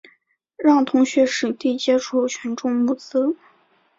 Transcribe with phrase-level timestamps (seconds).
[0.57, 3.37] 让同学实地接触群众募资